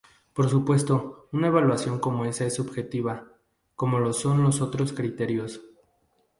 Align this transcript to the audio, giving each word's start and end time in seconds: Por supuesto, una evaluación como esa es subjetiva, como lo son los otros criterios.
Por 0.33 0.49
supuesto, 0.49 1.27
una 1.31 1.45
evaluación 1.45 1.99
como 1.99 2.25
esa 2.25 2.43
es 2.45 2.55
subjetiva, 2.55 3.25
como 3.75 3.99
lo 3.99 4.13
son 4.13 4.41
los 4.41 4.59
otros 4.59 4.93
criterios. 4.93 5.61